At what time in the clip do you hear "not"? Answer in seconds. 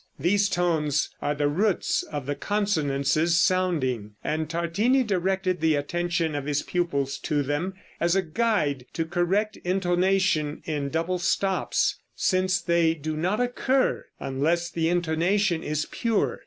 13.15-13.39